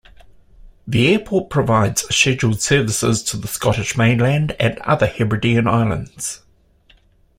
The 0.87 1.13
airport 1.13 1.51
provides 1.51 2.05
scheduled 2.09 2.59
services 2.59 3.21
to 3.21 3.37
the 3.37 3.47
Scottish 3.47 3.95
mainland 3.95 4.55
and 4.59 4.79
other 4.79 5.05
Hebridean 5.05 5.67
islands. 5.67 6.41